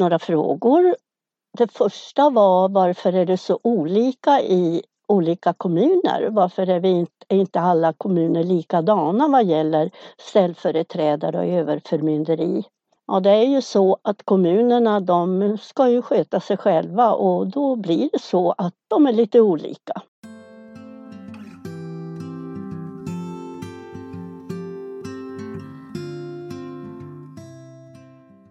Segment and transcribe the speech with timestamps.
[0.00, 0.96] några frågor.
[1.58, 6.28] Det första var varför är det så olika i olika kommuner?
[6.30, 12.64] Varför är, vi inte, är inte alla kommuner likadana vad gäller ställföreträdare och överförmynderi?
[13.06, 17.76] Ja, det är ju så att kommunerna de ska ju sköta sig själva och då
[17.76, 20.02] blir det så att de är lite olika.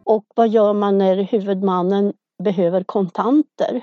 [0.10, 2.14] Och vad gör man när huvudmannen
[2.44, 3.82] behöver kontanter?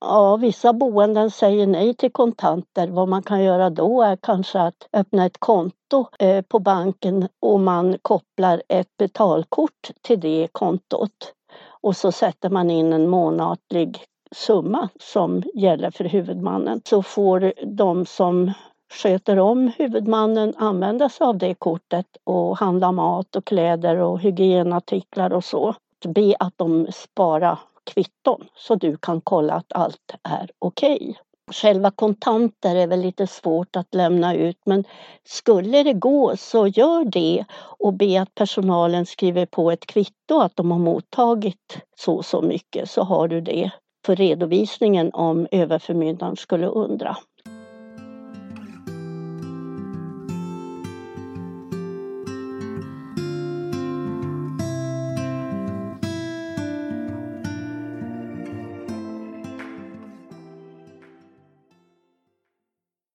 [0.00, 2.88] Ja, vissa boenden säger nej till kontanter.
[2.88, 7.60] Vad man kan göra då är kanske att öppna ett konto eh, på banken och
[7.60, 11.32] man kopplar ett betalkort till det kontot.
[11.80, 16.80] Och så sätter man in en månatlig summa som gäller för huvudmannen.
[16.84, 18.52] Så får de som
[18.92, 25.32] sköter om huvudmannen använda sig av det kortet och handla mat och kläder och hygienartiklar
[25.32, 25.74] och så.
[26.08, 30.96] Be att de sparar kvitton så du kan kolla att allt är okej.
[30.96, 31.14] Okay.
[31.52, 34.84] Själva kontanter är väl lite svårt att lämna ut men
[35.24, 37.44] skulle det gå så gör det
[37.78, 42.42] och be att personalen skriver på ett kvitto att de har mottagit så och så
[42.42, 43.70] mycket så har du det
[44.06, 47.16] för redovisningen om överförmyndaren skulle undra.